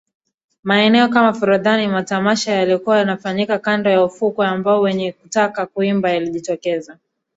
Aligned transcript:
Maeneo 0.63 1.07
kama 1.09 1.33
Forodhani 1.33 1.87
matamasha 1.87 2.51
yaliyokuwa 2.53 2.97
yakifanyika 2.99 3.59
kando 3.59 3.89
ya 3.89 4.03
ufukwe 4.03 4.47
ambako 4.47 4.81
wenye 4.81 5.11
kutaka 5.11 5.65
kuimba 5.65 6.09
walijitokeza 6.09 6.97